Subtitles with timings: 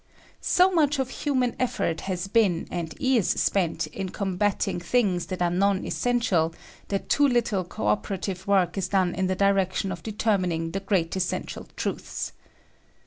[0.41, 5.51] So much of human effort has been and is spent in combating things that are
[5.51, 6.55] non essential,
[6.87, 11.15] that too little co operative work is done in the direction of determining the great
[11.15, 12.31] essential truths.